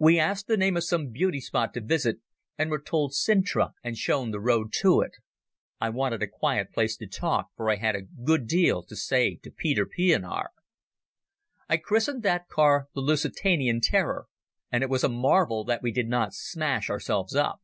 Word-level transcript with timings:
We 0.00 0.18
asked 0.18 0.48
the 0.48 0.56
name 0.56 0.76
of 0.76 0.82
some 0.82 1.10
beauty 1.12 1.40
spot 1.40 1.74
to 1.74 1.80
visit, 1.80 2.16
and 2.58 2.72
were 2.72 2.82
told 2.82 3.12
Cintra 3.14 3.72
and 3.84 3.96
shown 3.96 4.32
the 4.32 4.40
road 4.40 4.72
to 4.80 5.00
it. 5.00 5.12
I 5.80 5.90
wanted 5.90 6.24
a 6.24 6.26
quiet 6.26 6.72
place 6.72 6.96
to 6.96 7.06
talk, 7.06 7.50
for 7.56 7.70
I 7.70 7.76
had 7.76 7.94
a 7.94 8.02
good 8.02 8.48
deal 8.48 8.82
to 8.82 8.96
say 8.96 9.36
to 9.44 9.50
Peter 9.52 9.86
Pienaar. 9.86 10.48
I 11.68 11.76
christened 11.76 12.24
that 12.24 12.48
car 12.48 12.88
the 12.96 13.00
Lusitanian 13.00 13.80
Terror, 13.80 14.26
and 14.72 14.82
it 14.82 14.90
was 14.90 15.04
a 15.04 15.08
marvel 15.08 15.62
that 15.62 15.82
we 15.84 15.92
did 15.92 16.08
not 16.08 16.34
smash 16.34 16.90
ourselves 16.90 17.36
up. 17.36 17.60